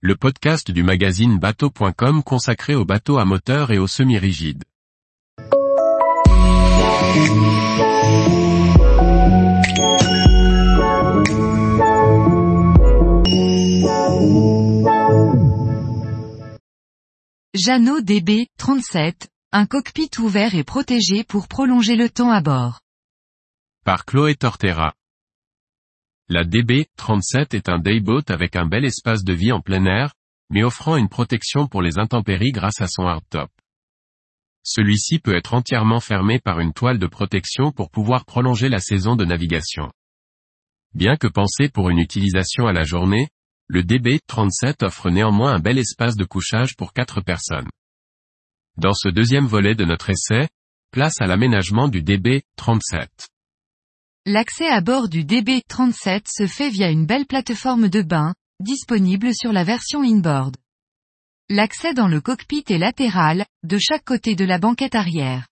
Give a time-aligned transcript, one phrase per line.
[0.00, 4.62] le podcast du magazine bateau.com consacré aux bateaux à moteur et aux semi-rigides.
[17.54, 22.78] Jeannot DB 37, un cockpit ouvert et protégé pour prolonger le temps à bord.
[23.84, 24.92] Par Chloé Tortera.
[26.30, 30.12] La DB37 est un dayboat avec un bel espace de vie en plein air,
[30.50, 33.50] mais offrant une protection pour les intempéries grâce à son hardtop.
[34.62, 39.16] Celui-ci peut être entièrement fermé par une toile de protection pour pouvoir prolonger la saison
[39.16, 39.90] de navigation.
[40.92, 43.28] Bien que pensé pour une utilisation à la journée,
[43.66, 47.70] le DB37 offre néanmoins un bel espace de couchage pour quatre personnes.
[48.76, 50.48] Dans ce deuxième volet de notre essai,
[50.90, 53.08] place à l'aménagement du DB37.
[54.30, 59.54] L'accès à bord du DB37 se fait via une belle plateforme de bain, disponible sur
[59.54, 60.54] la version inboard.
[61.48, 65.48] L'accès dans le cockpit est latéral, de chaque côté de la banquette arrière.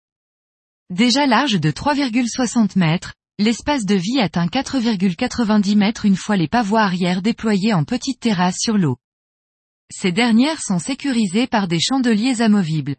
[0.90, 6.82] Déjà large de 3,60 mètres, l'espace de vie atteint 4,90 mètres une fois les pavois
[6.82, 8.98] arrière déployés en petite terrasse sur l'eau.
[9.90, 12.96] Ces dernières sont sécurisées par des chandeliers amovibles.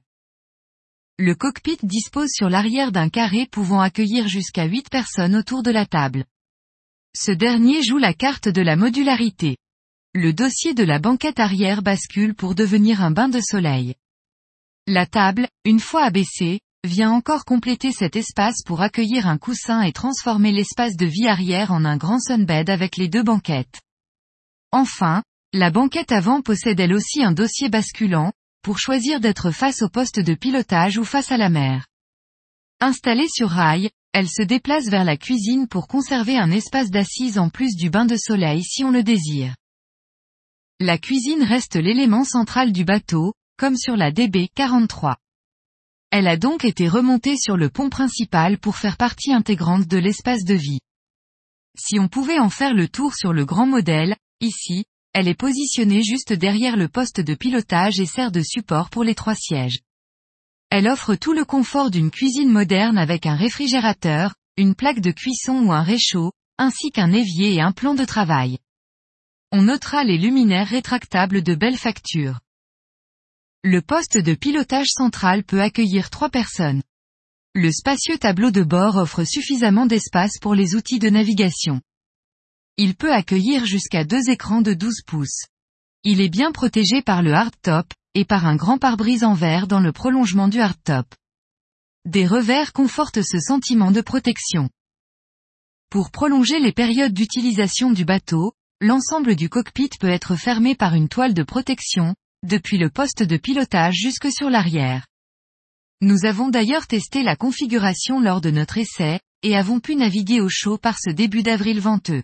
[1.19, 5.87] Le cockpit dispose sur l'arrière d'un carré pouvant accueillir jusqu'à 8 personnes autour de la
[5.87, 6.25] table.
[7.15, 9.57] Ce dernier joue la carte de la modularité.
[10.13, 13.95] Le dossier de la banquette arrière bascule pour devenir un bain de soleil.
[14.85, 19.93] La table, une fois abaissée, vient encore compléter cet espace pour accueillir un coussin et
[19.93, 23.81] transformer l'espace de vie arrière en un grand sunbed avec les deux banquettes.
[24.71, 28.33] Enfin, la banquette avant possède elle aussi un dossier basculant,
[28.67, 31.87] pour choisir d'être face au poste de pilotage ou face à la mer.
[32.81, 37.49] Installée sur rail, elle se déplace vers la cuisine pour conserver un espace d'assise en
[37.49, 39.55] plus du bain de soleil si on le désire.
[40.81, 45.15] La cuisine reste l'élément central du bateau, comme sur la DB 43.
[46.11, 50.43] Elle a donc été remontée sur le pont principal pour faire partie intégrante de l'espace
[50.43, 50.81] de vie.
[51.79, 54.83] Si on pouvait en faire le tour sur le grand modèle, ici,
[55.19, 59.15] elle est positionnée juste derrière le poste de pilotage et sert de support pour les
[59.15, 59.79] trois sièges.
[60.69, 65.53] Elle offre tout le confort d'une cuisine moderne avec un réfrigérateur, une plaque de cuisson
[65.65, 68.59] ou un réchaud, ainsi qu'un évier et un plan de travail.
[69.51, 72.39] On notera les luminaires rétractables de belle facture.
[73.63, 76.83] Le poste de pilotage central peut accueillir trois personnes.
[77.55, 81.81] Le spacieux tableau de bord offre suffisamment d'espace pour les outils de navigation.
[82.79, 85.45] Il peut accueillir jusqu'à deux écrans de 12 pouces.
[86.03, 89.79] Il est bien protégé par le hardtop, et par un grand pare-brise en verre dans
[89.79, 91.07] le prolongement du hardtop.
[92.05, 94.69] Des revers confortent ce sentiment de protection.
[95.89, 101.09] Pour prolonger les périodes d'utilisation du bateau, l'ensemble du cockpit peut être fermé par une
[101.09, 102.13] toile de protection,
[102.45, 105.07] depuis le poste de pilotage jusque sur l'arrière.
[106.01, 110.49] Nous avons d'ailleurs testé la configuration lors de notre essai, et avons pu naviguer au
[110.49, 112.21] chaud par ce début d'avril venteux.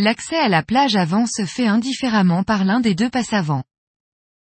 [0.00, 3.64] L'accès à la plage avant se fait indifféremment par l'un des deux passe-avant.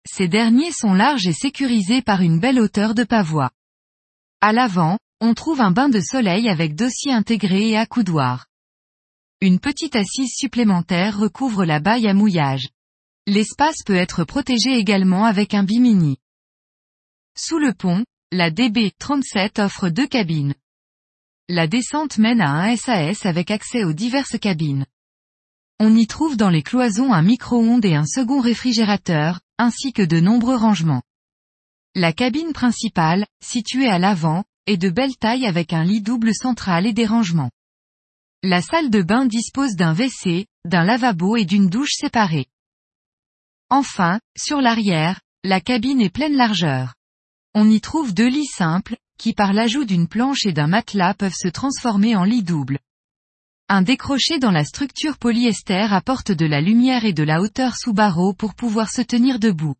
[0.06, 3.52] Ces derniers sont larges et sécurisés par une belle hauteur de pavois.
[4.41, 8.47] À l'avant, on trouve un bain de soleil avec dossier intégré et accoudoir.
[9.40, 12.68] Une petite assise supplémentaire recouvre la baille à mouillage.
[13.25, 16.18] L'espace peut être protégé également avec un bimini.
[17.38, 18.03] Sous le pont,
[18.34, 20.56] la DB37 offre deux cabines.
[21.47, 24.85] La descente mène à un SAS avec accès aux diverses cabines.
[25.79, 30.19] On y trouve dans les cloisons un micro-ondes et un second réfrigérateur, ainsi que de
[30.19, 31.03] nombreux rangements.
[31.93, 36.87] La cabine principale, située à l'avant, est de belle taille avec un lit double central
[36.87, 37.51] et des rangements.
[38.41, 42.47] La salle de bain dispose d'un WC, d'un lavabo et d'une douche séparée.
[43.69, 46.95] Enfin, sur l'arrière, la cabine est pleine largeur.
[47.53, 51.33] On y trouve deux lits simples, qui par l'ajout d'une planche et d'un matelas peuvent
[51.35, 52.79] se transformer en lit double.
[53.69, 57.91] Un décroché dans la structure polyester apporte de la lumière et de la hauteur sous
[57.91, 59.75] barreau pour pouvoir se tenir debout.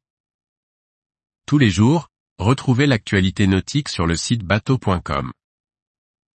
[1.45, 5.31] Tous les jours, retrouvez l'actualité nautique sur le site bateau.com.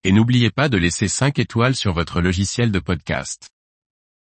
[0.05, 3.49] Et n'oubliez pas de laisser 5 étoiles sur votre logiciel de podcast.